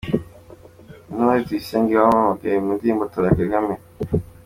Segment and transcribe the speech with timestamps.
[1.11, 3.77] Intore Tuyisenge wamamaye mu ndirimbo 'Tora Kagame'.